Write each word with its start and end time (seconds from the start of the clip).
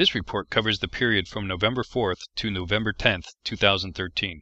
This 0.00 0.14
report 0.14 0.48
covers 0.48 0.78
the 0.78 0.88
period 0.88 1.28
from 1.28 1.46
November 1.46 1.82
4th 1.82 2.20
to 2.36 2.50
November 2.50 2.90
10th, 2.90 3.34
2013. 3.44 4.40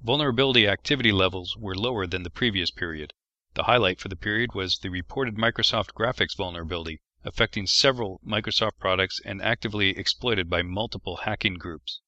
Vulnerability 0.00 0.68
activity 0.68 1.10
levels 1.10 1.56
were 1.56 1.74
lower 1.74 2.06
than 2.06 2.22
the 2.22 2.30
previous 2.30 2.70
period. 2.70 3.12
The 3.54 3.64
highlight 3.64 3.98
for 3.98 4.06
the 4.06 4.14
period 4.14 4.54
was 4.54 4.78
the 4.78 4.88
reported 4.88 5.34
Microsoft 5.34 5.94
Graphics 5.94 6.36
vulnerability, 6.36 7.00
affecting 7.24 7.66
several 7.66 8.20
Microsoft 8.24 8.78
products 8.78 9.20
and 9.24 9.42
actively 9.42 9.98
exploited 9.98 10.48
by 10.48 10.62
multiple 10.62 11.16
hacking 11.24 11.54
groups. 11.54 12.00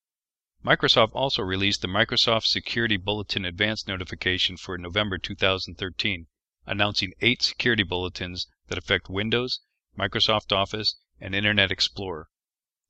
Microsoft 0.64 1.10
also 1.12 1.42
released 1.42 1.82
the 1.82 1.88
Microsoft 1.88 2.46
Security 2.46 2.96
Bulletin 2.96 3.44
Advanced 3.44 3.88
notification 3.88 4.56
for 4.56 4.78
November 4.78 5.18
2013, 5.18 6.28
announcing 6.66 7.14
eight 7.20 7.42
security 7.42 7.82
bulletins 7.82 8.46
that 8.68 8.78
affect 8.78 9.10
Windows, 9.10 9.58
Microsoft 9.98 10.52
Office, 10.52 11.00
and 11.18 11.34
Internet 11.34 11.72
Explorer. 11.72 12.28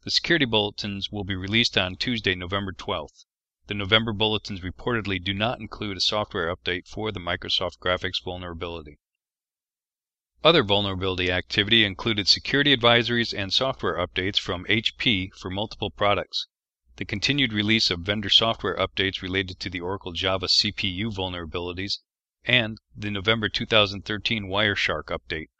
The 0.02 0.10
security 0.10 0.46
bulletins 0.46 1.10
will 1.12 1.24
be 1.24 1.36
released 1.36 1.76
on 1.76 1.96
Tuesday, 1.96 2.34
November 2.34 2.72
12th. 2.72 3.26
The 3.66 3.74
November 3.74 4.14
bulletins 4.14 4.62
reportedly 4.62 5.22
do 5.22 5.34
not 5.34 5.60
include 5.60 5.98
a 5.98 6.00
software 6.00 6.50
update 6.56 6.88
for 6.88 7.12
the 7.12 7.20
Microsoft 7.20 7.80
Graphics 7.80 8.18
vulnerability. 8.24 8.98
Other 10.42 10.62
vulnerability 10.62 11.30
activity 11.30 11.84
included 11.84 12.28
security 12.28 12.74
advisories 12.74 13.38
and 13.38 13.52
software 13.52 13.98
updates 13.98 14.38
from 14.38 14.64
HP 14.70 15.34
for 15.34 15.50
multiple 15.50 15.90
products, 15.90 16.46
the 16.96 17.04
continued 17.04 17.52
release 17.52 17.90
of 17.90 18.00
vendor 18.00 18.30
software 18.30 18.76
updates 18.76 19.20
related 19.20 19.60
to 19.60 19.68
the 19.68 19.82
Oracle 19.82 20.12
Java 20.12 20.46
CPU 20.46 21.12
vulnerabilities, 21.12 21.98
and 22.42 22.78
the 22.96 23.10
November 23.10 23.50
2013 23.50 24.46
Wireshark 24.46 25.08
update. 25.08 25.50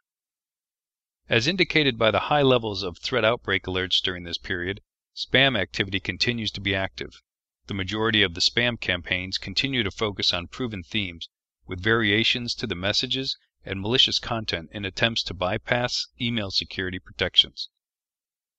As 1.31 1.47
indicated 1.47 1.97
by 1.97 2.11
the 2.11 2.27
high 2.27 2.41
levels 2.41 2.83
of 2.83 2.97
threat 2.97 3.23
outbreak 3.23 3.63
alerts 3.63 4.01
during 4.01 4.25
this 4.25 4.37
period, 4.37 4.81
spam 5.15 5.57
activity 5.57 6.01
continues 6.01 6.51
to 6.51 6.59
be 6.59 6.75
active. 6.75 7.21
The 7.67 7.73
majority 7.73 8.21
of 8.21 8.33
the 8.33 8.41
spam 8.41 8.77
campaigns 8.77 9.37
continue 9.37 9.81
to 9.81 9.91
focus 9.91 10.33
on 10.33 10.49
proven 10.49 10.83
themes, 10.83 11.29
with 11.65 11.81
variations 11.81 12.53
to 12.55 12.67
the 12.67 12.75
messages 12.75 13.37
and 13.63 13.79
malicious 13.79 14.19
content 14.19 14.71
in 14.73 14.83
attempts 14.83 15.23
to 15.23 15.33
bypass 15.33 16.07
email 16.19 16.51
security 16.51 16.99
protections. 16.99 17.69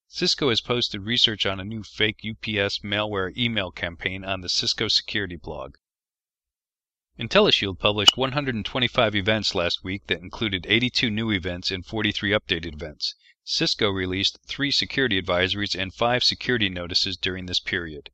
Cisco 0.09 0.49
has 0.49 0.63
posted 0.63 1.03
research 1.03 1.45
on 1.45 1.61
a 1.61 1.65
new 1.65 1.83
fake 1.83 2.21
UPS 2.27 2.79
malware 2.79 3.37
email 3.37 3.71
campaign 3.71 4.25
on 4.25 4.41
the 4.41 4.49
Cisco 4.49 4.89
Security 4.89 5.37
blog. 5.37 5.75
IntelliShield 7.19 7.79
published 7.79 8.17
125 8.17 9.15
events 9.15 9.55
last 9.55 9.85
week 9.85 10.07
that 10.07 10.23
included 10.23 10.65
82 10.67 11.11
new 11.11 11.31
events 11.31 11.71
and 11.71 11.85
43 11.85 12.31
updated 12.31 12.73
events. 12.73 13.15
Cisco 13.45 13.91
released 13.91 14.39
three 14.47 14.71
security 14.71 15.21
advisories 15.21 15.79
and 15.79 15.93
five 15.93 16.25
security 16.25 16.71
notices 16.71 17.19
during 17.19 17.45
this 17.45 17.61
period. 17.61 18.09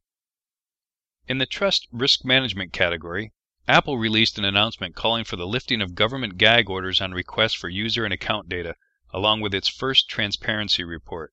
In 1.28 1.38
the 1.38 1.46
Trust 1.46 1.86
Risk 1.92 2.24
Management 2.24 2.72
category, 2.72 3.32
Apple 3.68 3.98
released 3.98 4.36
an 4.36 4.44
announcement 4.44 4.96
calling 4.96 5.22
for 5.22 5.36
the 5.36 5.46
lifting 5.46 5.80
of 5.80 5.94
government 5.94 6.36
gag 6.36 6.68
orders 6.68 7.00
on 7.00 7.12
requests 7.12 7.54
for 7.54 7.68
user 7.68 8.04
and 8.04 8.12
account 8.12 8.48
data, 8.48 8.74
along 9.12 9.42
with 9.42 9.54
its 9.54 9.68
first 9.68 10.08
transparency 10.08 10.82
report. 10.82 11.32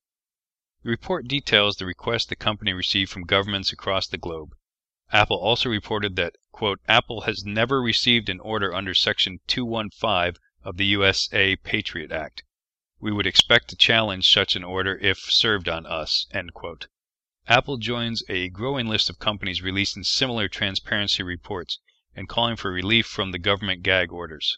The 0.84 0.90
report 0.90 1.26
details 1.26 1.78
the 1.78 1.86
requests 1.86 2.26
the 2.26 2.36
company 2.36 2.72
received 2.72 3.10
from 3.10 3.24
governments 3.24 3.72
across 3.72 4.06
the 4.06 4.18
globe. 4.18 4.54
Apple 5.10 5.38
also 5.38 5.68
reported 5.68 6.14
that, 6.16 6.36
quote, 6.56 6.80
Apple 6.88 7.20
has 7.20 7.44
never 7.44 7.82
received 7.82 8.30
an 8.30 8.40
order 8.40 8.74
under 8.74 8.94
Section 8.94 9.40
215 9.46 10.40
of 10.62 10.78
the 10.78 10.86
USA 10.86 11.54
Patriot 11.54 12.10
Act. 12.10 12.44
We 12.98 13.12
would 13.12 13.26
expect 13.26 13.68
to 13.68 13.76
challenge 13.76 14.32
such 14.32 14.56
an 14.56 14.64
order 14.64 14.96
if 14.96 15.18
served 15.18 15.68
on 15.68 15.84
us, 15.84 16.26
end 16.32 16.54
quote. 16.54 16.88
Apple 17.46 17.76
joins 17.76 18.22
a 18.30 18.48
growing 18.48 18.88
list 18.88 19.10
of 19.10 19.18
companies 19.18 19.60
releasing 19.60 20.02
similar 20.02 20.48
transparency 20.48 21.22
reports 21.22 21.78
and 22.14 22.26
calling 22.26 22.56
for 22.56 22.72
relief 22.72 23.04
from 23.04 23.32
the 23.32 23.38
government 23.38 23.82
gag 23.82 24.10
orders. 24.10 24.56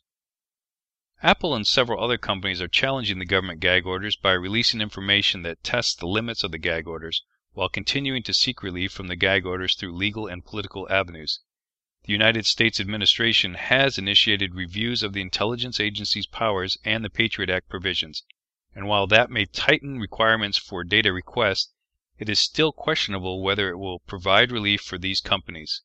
Apple 1.20 1.52
and 1.52 1.66
several 1.66 2.00
other 2.00 2.16
companies 2.16 2.62
are 2.62 2.68
challenging 2.68 3.18
the 3.18 3.24
government 3.24 3.58
gag 3.58 3.86
orders 3.86 4.14
by 4.14 4.34
releasing 4.34 4.80
information 4.80 5.42
that 5.42 5.64
tests 5.64 5.96
the 5.96 6.06
limits 6.06 6.44
of 6.44 6.52
the 6.52 6.58
gag 6.58 6.86
orders 6.86 7.24
while 7.54 7.68
continuing 7.68 8.22
to 8.22 8.32
seek 8.32 8.62
relief 8.62 8.92
from 8.92 9.08
the 9.08 9.16
gag 9.16 9.44
orders 9.44 9.74
through 9.74 9.96
legal 9.96 10.28
and 10.28 10.44
political 10.44 10.88
avenues. 10.88 11.40
The 12.08 12.14
United 12.14 12.46
States 12.46 12.80
administration 12.80 13.52
has 13.52 13.98
initiated 13.98 14.54
reviews 14.54 15.02
of 15.02 15.12
the 15.12 15.20
intelligence 15.20 15.78
agency's 15.78 16.24
powers 16.24 16.78
and 16.82 17.04
the 17.04 17.10
Patriot 17.10 17.50
Act 17.50 17.68
provisions, 17.68 18.24
and 18.74 18.88
while 18.88 19.06
that 19.08 19.30
may 19.30 19.44
tighten 19.44 19.98
requirements 19.98 20.56
for 20.56 20.84
data 20.84 21.12
requests, 21.12 21.70
it 22.18 22.30
is 22.30 22.38
still 22.38 22.72
questionable 22.72 23.42
whether 23.42 23.68
it 23.68 23.76
will 23.76 23.98
provide 23.98 24.50
relief 24.50 24.80
for 24.80 24.96
these 24.96 25.20
companies. 25.20 25.82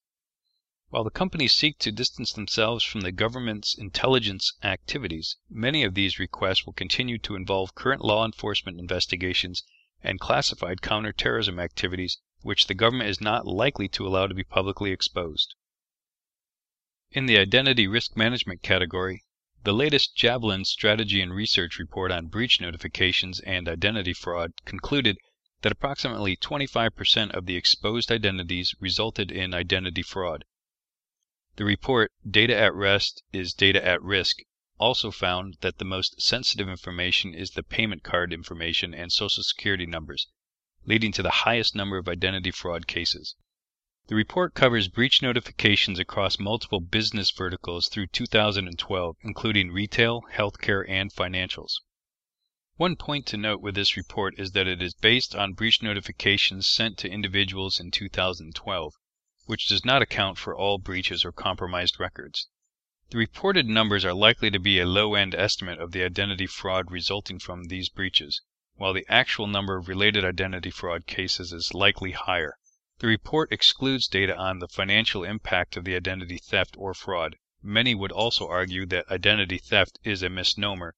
While 0.91 1.03
the 1.03 1.09
companies 1.11 1.53
seek 1.53 1.77
to 1.79 1.91
distance 1.91 2.31
themselves 2.31 2.85
from 2.85 3.01
the 3.01 3.11
government's 3.11 3.77
intelligence 3.77 4.53
activities, 4.63 5.35
many 5.49 5.83
of 5.83 5.93
these 5.93 6.19
requests 6.19 6.65
will 6.65 6.71
continue 6.71 7.17
to 7.17 7.35
involve 7.35 7.75
current 7.75 8.01
law 8.01 8.23
enforcement 8.23 8.79
investigations 8.79 9.65
and 10.01 10.21
classified 10.21 10.81
counterterrorism 10.81 11.59
activities 11.59 12.19
which 12.43 12.67
the 12.67 12.73
government 12.73 13.09
is 13.09 13.19
not 13.19 13.45
likely 13.45 13.89
to 13.89 14.07
allow 14.07 14.25
to 14.25 14.33
be 14.33 14.45
publicly 14.45 14.93
exposed. 14.93 15.55
In 17.15 17.27
the 17.27 17.37
identity 17.37 17.85
risk 17.85 18.17
management 18.17 18.63
category, 18.63 19.23
the 19.63 19.71
latest 19.71 20.15
Javelin 20.15 20.65
Strategy 20.65 21.21
and 21.21 21.31
Research 21.31 21.77
report 21.77 22.11
on 22.11 22.25
breach 22.25 22.59
notifications 22.59 23.39
and 23.41 23.69
identity 23.69 24.13
fraud 24.13 24.53
concluded 24.65 25.19
that 25.61 25.71
approximately 25.71 26.35
25% 26.35 27.29
of 27.29 27.45
the 27.45 27.55
exposed 27.55 28.11
identities 28.11 28.73
resulted 28.79 29.31
in 29.31 29.53
identity 29.53 30.01
fraud. 30.01 30.43
The 31.57 31.65
report, 31.65 32.11
Data 32.27 32.57
at 32.57 32.73
Rest 32.73 33.21
is 33.31 33.53
Data 33.53 33.85
at 33.85 34.01
Risk, 34.01 34.37
also 34.79 35.11
found 35.11 35.57
that 35.61 35.77
the 35.77 35.85
most 35.85 36.19
sensitive 36.19 36.67
information 36.67 37.35
is 37.35 37.51
the 37.51 37.61
payment 37.61 38.01
card 38.01 38.33
information 38.33 38.95
and 38.95 39.11
social 39.11 39.43
security 39.43 39.85
numbers, 39.85 40.29
leading 40.83 41.11
to 41.11 41.21
the 41.21 41.43
highest 41.45 41.75
number 41.75 41.99
of 41.99 42.09
identity 42.09 42.49
fraud 42.49 42.87
cases. 42.87 43.35
The 44.07 44.15
report 44.15 44.53
covers 44.53 44.89
breach 44.89 45.21
notifications 45.21 45.97
across 45.97 46.37
multiple 46.37 46.81
business 46.81 47.31
verticals 47.31 47.87
through 47.87 48.07
2012, 48.07 49.15
including 49.21 49.71
retail, 49.71 50.23
healthcare, 50.33 50.83
and 50.89 51.09
financials. 51.09 51.79
One 52.75 52.97
point 52.97 53.25
to 53.27 53.37
note 53.37 53.61
with 53.61 53.75
this 53.75 53.95
report 53.95 54.37
is 54.37 54.51
that 54.51 54.67
it 54.67 54.81
is 54.81 54.93
based 54.93 55.35
on 55.35 55.53
breach 55.53 55.81
notifications 55.81 56.67
sent 56.67 56.97
to 56.97 57.09
individuals 57.09 57.79
in 57.79 57.91
2012, 57.91 58.93
which 59.45 59.67
does 59.67 59.85
not 59.85 60.01
account 60.01 60.37
for 60.37 60.53
all 60.53 60.79
breaches 60.79 61.23
or 61.23 61.31
compromised 61.31 61.97
records. 61.97 62.49
The 63.09 63.17
reported 63.17 63.67
numbers 63.67 64.03
are 64.03 64.13
likely 64.13 64.51
to 64.51 64.59
be 64.59 64.79
a 64.81 64.85
low 64.85 65.15
end 65.15 65.33
estimate 65.33 65.79
of 65.79 65.93
the 65.93 66.03
identity 66.03 66.47
fraud 66.47 66.91
resulting 66.91 67.39
from 67.39 67.69
these 67.69 67.87
breaches, 67.87 68.41
while 68.73 68.91
the 68.91 69.05
actual 69.07 69.47
number 69.47 69.77
of 69.77 69.87
related 69.87 70.25
identity 70.25 70.71
fraud 70.71 71.07
cases 71.07 71.53
is 71.53 71.73
likely 71.73 72.11
higher. 72.11 72.57
The 73.03 73.09
report 73.09 73.51
excludes 73.51 74.07
data 74.07 74.33
on 74.33 74.59
the 74.59 74.69
financial 74.69 75.25
impact 75.25 75.75
of 75.75 75.83
the 75.83 75.93
identity 75.93 76.37
theft 76.37 76.75
or 76.77 76.93
fraud. 76.93 77.35
Many 77.61 77.93
would 77.93 78.13
also 78.13 78.47
argue 78.47 78.85
that 78.85 79.11
identity 79.11 79.57
theft 79.57 79.99
is 80.05 80.23
a 80.23 80.29
misnomer 80.29 80.95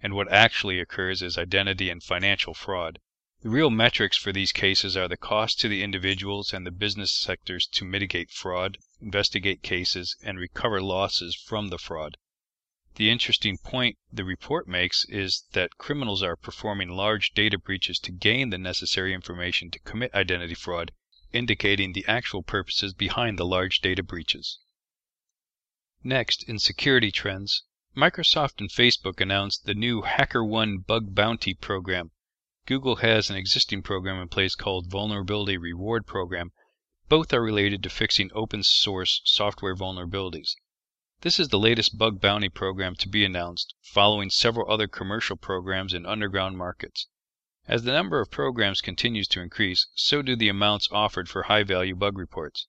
and 0.00 0.14
what 0.14 0.30
actually 0.30 0.78
occurs 0.78 1.20
is 1.20 1.36
identity 1.36 1.90
and 1.90 2.00
financial 2.00 2.54
fraud. 2.54 3.00
The 3.42 3.48
real 3.48 3.70
metrics 3.70 4.16
for 4.16 4.32
these 4.32 4.52
cases 4.52 4.96
are 4.96 5.08
the 5.08 5.16
cost 5.16 5.58
to 5.58 5.68
the 5.68 5.82
individuals 5.82 6.52
and 6.52 6.64
the 6.64 6.70
business 6.70 7.12
sectors 7.12 7.66
to 7.72 7.84
mitigate 7.84 8.30
fraud, 8.30 8.78
investigate 9.00 9.60
cases, 9.60 10.16
and 10.22 10.38
recover 10.38 10.80
losses 10.80 11.34
from 11.34 11.70
the 11.70 11.78
fraud. 11.78 12.18
The 12.94 13.10
interesting 13.10 13.58
point 13.58 13.98
the 14.12 14.24
report 14.24 14.68
makes 14.68 15.04
is 15.06 15.42
that 15.54 15.76
criminals 15.76 16.22
are 16.22 16.36
performing 16.36 16.90
large 16.90 17.32
data 17.32 17.58
breaches 17.58 17.98
to 17.98 18.12
gain 18.12 18.50
the 18.50 18.58
necessary 18.58 19.12
information 19.12 19.72
to 19.72 19.80
commit 19.80 20.14
identity 20.14 20.54
fraud, 20.54 20.92
indicating 21.32 21.92
the 21.92 22.04
actual 22.06 22.42
purposes 22.42 22.94
behind 22.94 23.38
the 23.38 23.44
large 23.44 23.80
data 23.80 24.02
breaches. 24.02 24.58
Next, 26.02 26.48
in 26.48 26.58
security 26.58 27.10
trends, 27.10 27.64
Microsoft 27.96 28.60
and 28.60 28.70
Facebook 28.70 29.20
announced 29.20 29.64
the 29.64 29.74
new 29.74 30.02
HackerOne 30.02 30.86
bug 30.86 31.14
bounty 31.14 31.54
program. 31.54 32.12
Google 32.64 32.96
has 32.96 33.28
an 33.28 33.36
existing 33.36 33.82
program 33.82 34.20
in 34.20 34.28
place 34.28 34.54
called 34.54 34.90
Vulnerability 34.90 35.56
Reward 35.56 36.06
Program. 36.06 36.52
Both 37.08 37.32
are 37.32 37.42
related 37.42 37.82
to 37.82 37.90
fixing 37.90 38.30
open 38.34 38.62
source 38.62 39.20
software 39.24 39.74
vulnerabilities. 39.74 40.54
This 41.22 41.40
is 41.40 41.48
the 41.48 41.58
latest 41.58 41.98
bug 41.98 42.20
bounty 42.20 42.48
program 42.48 42.94
to 42.96 43.08
be 43.08 43.24
announced, 43.24 43.74
following 43.82 44.30
several 44.30 44.70
other 44.70 44.86
commercial 44.86 45.36
programs 45.36 45.92
in 45.92 46.06
underground 46.06 46.56
markets. 46.56 47.08
As 47.70 47.82
the 47.82 47.92
number 47.92 48.18
of 48.18 48.30
programs 48.30 48.80
continues 48.80 49.28
to 49.28 49.42
increase, 49.42 49.88
so 49.94 50.22
do 50.22 50.34
the 50.34 50.48
amounts 50.48 50.88
offered 50.90 51.28
for 51.28 51.42
high 51.42 51.64
value 51.64 51.94
bug 51.94 52.16
reports. 52.16 52.66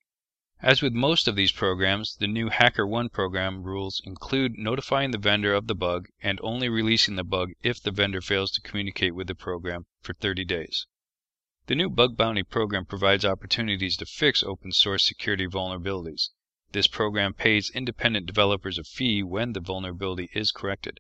As 0.62 0.82
with 0.82 0.92
most 0.92 1.26
of 1.26 1.38
these 1.38 1.54
programs, 1.54 2.18
the 2.18 2.28
new 2.28 2.50
HackerOne 2.50 3.10
program 3.10 3.64
rules 3.64 4.02
include 4.04 4.58
notifying 4.58 5.12
the 5.12 5.18
vendor 5.18 5.54
of 5.54 5.68
the 5.68 5.74
bug 5.74 6.10
and 6.22 6.38
only 6.44 6.68
releasing 6.68 7.16
the 7.16 7.24
bug 7.24 7.54
if 7.64 7.82
the 7.82 7.92
vendor 7.92 8.20
fails 8.20 8.52
to 8.52 8.62
communicate 8.62 9.16
with 9.16 9.28
the 9.28 9.36
program 9.36 9.86
for 10.02 10.14
30 10.14 10.44
days. 10.44 10.86
The 11.68 11.76
new 11.76 11.90
bug 11.90 12.18
bounty 12.18 12.44
program 12.44 12.84
provides 12.84 13.24
opportunities 13.24 13.96
to 13.96 14.06
fix 14.06 14.44
open 14.44 14.74
source 14.74 15.06
security 15.06 15.48
vulnerabilities. 15.48 16.32
This 16.74 16.88
program 16.88 17.34
pays 17.34 17.70
independent 17.70 18.26
developers 18.26 18.78
a 18.78 18.84
fee 18.84 19.24
when 19.24 19.54
the 19.54 19.62
vulnerability 19.62 20.30
is 20.34 20.52
corrected. 20.52 21.00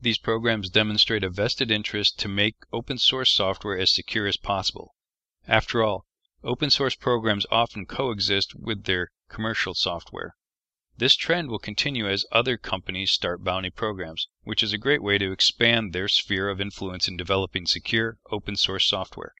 These 0.00 0.18
programs 0.18 0.70
demonstrate 0.70 1.22
a 1.22 1.30
vested 1.30 1.70
interest 1.70 2.18
to 2.18 2.28
make 2.28 2.56
open 2.72 2.98
source 2.98 3.30
software 3.30 3.78
as 3.78 3.92
secure 3.92 4.26
as 4.26 4.36
possible. 4.36 4.96
After 5.46 5.84
all, 5.84 6.04
open 6.42 6.70
source 6.70 6.96
programs 6.96 7.46
often 7.48 7.86
coexist 7.86 8.56
with 8.56 8.86
their 8.86 9.12
commercial 9.28 9.72
software. 9.72 10.34
This 10.96 11.14
trend 11.14 11.48
will 11.48 11.58
continue 11.58 12.08
as 12.08 12.26
other 12.32 12.56
companies 12.56 13.12
start 13.12 13.44
bounty 13.44 13.70
programs, 13.70 14.28
which 14.42 14.64
is 14.64 14.72
a 14.72 14.78
great 14.78 15.02
way 15.02 15.16
to 15.18 15.30
expand 15.30 15.92
their 15.92 16.08
sphere 16.08 16.48
of 16.48 16.60
influence 16.60 17.06
in 17.06 17.16
developing 17.16 17.64
secure, 17.64 18.18
open 18.32 18.56
source 18.56 18.86
software. 18.86 19.34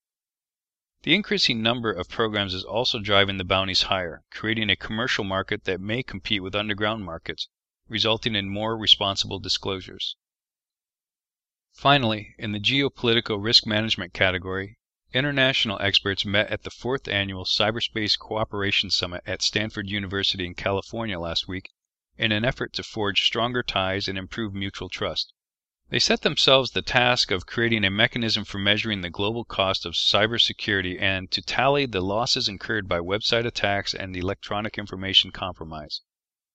The 1.03 1.15
increasing 1.15 1.62
number 1.62 1.93
of 1.93 2.09
programs 2.09 2.55
is 2.55 2.65
also 2.65 3.01
driving 3.01 3.39
the 3.39 3.45
bounties 3.45 3.83
higher, 3.83 4.23
creating 4.31 4.71
a 4.71 4.77
commercial 4.77 5.25
market 5.25 5.65
that 5.65 5.81
may 5.81 6.03
compete 6.03 6.43
with 6.43 6.55
underground 6.55 7.05
markets, 7.05 7.49
resulting 7.89 8.35
in 8.35 8.49
more 8.49 8.77
responsible 8.77 9.39
disclosures. 9.39 10.17
Finally, 11.76 12.37
in 12.38 12.53
the 12.53 12.61
geopolitical 12.61 13.43
risk 13.43 13.67
management 13.67 14.15
category, 14.15 14.79
international 15.12 15.76
experts 15.82 16.25
met 16.25 16.49
at 16.49 16.62
the 16.62 16.71
fourth 16.71 17.09
annual 17.09 17.44
Cyberspace 17.44 18.17
Cooperation 18.17 18.91
Summit 18.91 19.25
at 19.26 19.43
Stanford 19.43 19.88
University 19.88 20.47
in 20.47 20.55
California 20.55 21.19
last 21.19 21.49
week 21.49 21.73
in 22.17 22.31
an 22.31 22.44
effort 22.44 22.75
to 22.75 22.85
forge 22.85 23.25
stronger 23.25 23.65
ties 23.65 24.06
and 24.06 24.17
improve 24.17 24.55
mutual 24.55 24.88
trust. 24.88 25.32
They 25.88 25.99
set 25.99 26.23
themselves 26.23 26.71
the 26.71 26.81
task 26.81 27.32
of 27.32 27.44
creating 27.44 27.85
a 27.85 27.91
mechanism 27.91 28.44
for 28.44 28.59
measuring 28.59 29.00
the 29.00 29.11
global 29.11 29.44
cost 29.44 29.85
of 29.85 29.94
cybersecurity 29.94 31.00
and 31.00 31.29
to 31.32 31.43
tally 31.43 31.87
the 31.87 32.00
losses 32.00 32.47
incurred 32.47 32.87
by 32.88 33.00
website 33.00 33.47
attacks 33.47 33.93
and 33.93 34.17
electronic 34.17 34.79
information 34.79 35.32
compromise. 35.32 36.03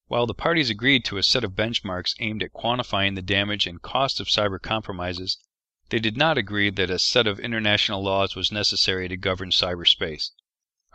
While 0.09 0.25
the 0.25 0.33
parties 0.33 0.71
agreed 0.71 1.06
to 1.06 1.17
a 1.17 1.21
set 1.21 1.44
of 1.44 1.56
benchmarks 1.56 2.15
aimed 2.17 2.41
at 2.41 2.51
quantifying 2.51 3.13
the 3.13 3.21
damage 3.21 3.67
and 3.67 3.79
cost 3.79 4.19
of 4.19 4.25
cyber 4.27 4.59
compromises, 4.59 5.38
they 5.89 6.00
did 6.00 6.17
not 6.17 6.35
agree 6.35 6.71
that 6.71 6.89
a 6.89 6.97
set 6.97 7.27
of 7.27 7.39
international 7.39 8.01
laws 8.01 8.35
was 8.35 8.51
necessary 8.51 9.07
to 9.07 9.15
govern 9.15 9.51
cyberspace. 9.51 10.31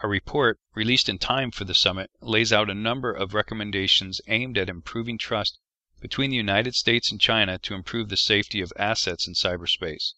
A 0.02 0.08
report, 0.08 0.58
released 0.74 1.08
in 1.08 1.18
time 1.18 1.52
for 1.52 1.62
the 1.62 1.76
summit, 1.76 2.10
lays 2.20 2.52
out 2.52 2.68
a 2.68 2.74
number 2.74 3.12
of 3.12 3.34
recommendations 3.34 4.20
aimed 4.26 4.58
at 4.58 4.68
improving 4.68 5.16
trust 5.16 5.60
between 6.00 6.30
the 6.30 6.36
United 6.36 6.74
States 6.74 7.12
and 7.12 7.20
China 7.20 7.56
to 7.58 7.74
improve 7.74 8.08
the 8.08 8.16
safety 8.16 8.60
of 8.60 8.72
assets 8.76 9.28
in 9.28 9.34
cyberspace. 9.34 10.14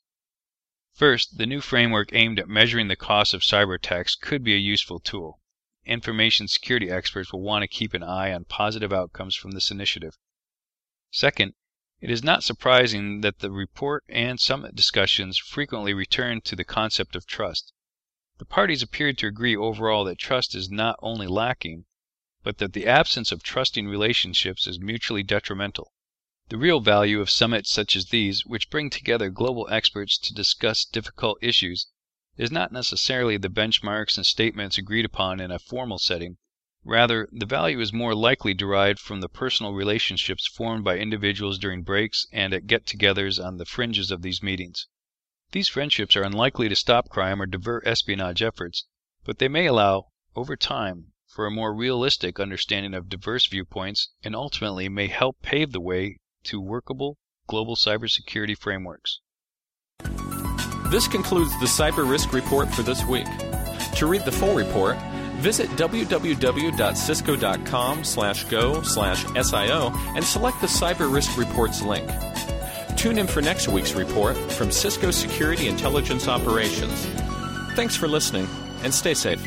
First, 0.95 1.37
the 1.37 1.45
new 1.45 1.61
framework 1.61 2.15
aimed 2.15 2.39
at 2.39 2.49
measuring 2.49 2.89
the 2.89 2.97
cost 2.97 3.35
of 3.35 3.43
cyber 3.43 3.75
attacks 3.75 4.15
could 4.15 4.43
be 4.43 4.55
a 4.55 4.59
useful 4.59 5.01
tool. 5.01 5.43
Information 5.87 6.49
security 6.49 6.91
experts 6.91 7.33
will 7.33 7.43
want 7.43 7.63
to 7.63 7.69
keep 7.69 7.95
an 7.95 8.03
eye 8.03 8.33
on 8.33 8.45
positive 8.45 8.93
outcomes 8.93 9.37
from 9.37 9.53
this 9.53 9.71
initiative. 9.71 10.19
Second, 11.13 11.55
it 12.01 12.11
is 12.11 12.25
not 12.25 12.43
surprising 12.43 13.21
that 13.21 13.39
the 13.39 13.53
report 13.53 14.03
and 14.09 14.41
summit 14.41 14.75
discussions 14.75 15.39
frequently 15.39 15.95
return 15.95 16.41
to 16.41 16.57
the 16.57 16.65
concept 16.65 17.15
of 17.15 17.25
trust. 17.25 17.73
The 18.39 18.45
parties 18.45 18.83
appeared 18.83 19.17
to 19.19 19.29
agree 19.29 19.55
overall 19.55 20.05
that 20.05 20.19
trust 20.19 20.57
is 20.57 20.69
not 20.69 20.99
only 20.99 21.29
lacking, 21.29 21.87
but 22.43 22.59
that 22.59 22.73
the 22.73 22.87
absence 22.87 23.31
of 23.31 23.45
trusting 23.45 23.87
relationships 23.87 24.67
is 24.67 24.81
mutually 24.81 25.23
detrimental. 25.23 25.93
The 26.49 26.59
real 26.59 26.81
value 26.81 27.21
of 27.21 27.31
summits 27.31 27.71
such 27.71 27.95
as 27.95 28.07
these, 28.07 28.45
which 28.45 28.71
bring 28.71 28.91
together 28.91 29.31
global 29.31 29.69
experts 29.71 30.19
to 30.19 30.35
discuss 30.35 30.85
difficult 30.85 31.39
issues, 31.41 31.87
is 32.37 32.53
not 32.53 32.71
necessarily 32.71 33.37
the 33.39 33.49
benchmarks 33.49 34.17
and 34.17 34.27
statements 34.27 34.77
agreed 34.77 35.05
upon 35.05 35.41
in 35.41 35.51
a 35.51 35.59
formal 35.59 35.99
setting. 35.99 36.37
Rather, 36.85 37.29
the 37.33 37.47
value 37.47 37.81
is 37.81 37.93
more 37.93 38.15
likely 38.15 38.53
derived 38.53 39.01
from 39.01 39.21
the 39.21 39.29
personal 39.29 39.73
relationships 39.73 40.47
formed 40.47 40.85
by 40.85 40.99
individuals 40.99 41.59
during 41.59 41.83
breaks 41.83 42.27
and 42.33 42.53
at 42.53 42.67
get 42.67 42.87
togethers 42.87 43.39
on 43.39 43.57
the 43.57 43.65
fringes 43.65 44.11
of 44.11 44.23
these 44.23 44.43
meetings. 44.43 44.87
These 45.53 45.69
friendships 45.69 46.15
are 46.15 46.23
unlikely 46.23 46.69
to 46.69 46.77
stop 46.77 47.09
crime 47.09 47.41
or 47.41 47.47
divert 47.47 47.87
espionage 47.87 48.43
efforts, 48.43 48.85
but 49.25 49.39
they 49.39 49.49
may 49.49 49.67
allow, 49.67 50.09
over 50.35 50.57
time, 50.57 51.13
for 51.27 51.47
a 51.47 51.51
more 51.51 51.75
realistic 51.75 52.39
understanding 52.39 52.95
of 52.95 53.09
diverse 53.09 53.47
viewpoints 53.47 54.11
and 54.23 54.37
ultimately 54.37 54.89
may 54.89 55.07
help 55.07 55.41
pave 55.43 55.73
the 55.73 55.81
way 55.81 56.19
to 56.45 56.61
workable 56.61 57.19
global 57.47 57.77
cybersecurity 57.77 58.59
frameworks. 58.59 59.21
This 60.91 61.09
concludes 61.09 61.51
the 61.59 61.67
Cyber 61.67 62.09
Risk 62.09 62.33
Report 62.33 62.73
for 62.73 62.83
this 62.83 63.05
week. 63.05 63.27
To 63.97 64.07
read 64.07 64.25
the 64.25 64.31
full 64.31 64.55
report, 64.55 64.97
visit 65.39 65.69
www.cisco.com 65.71 68.05
slash 68.05 68.45
go 68.45 68.83
slash 68.83 69.25
SIO 69.25 69.93
and 70.15 70.25
select 70.25 70.61
the 70.61 70.69
Cyber 70.69 71.13
Risk 71.13 71.37
Reports 71.37 71.83
link. 71.83 72.09
Tune 72.97 73.19
in 73.19 73.27
for 73.27 73.43
next 73.43 73.67
week's 73.67 73.95
report 73.95 74.37
from 74.53 74.71
Cisco 74.71 75.11
Security 75.11 75.67
Intelligence 75.67 76.29
Operations. 76.29 77.05
Thanks 77.75 77.97
for 77.97 78.07
listening 78.07 78.47
and 78.85 78.95
stay 78.95 79.15
safe. 79.15 79.45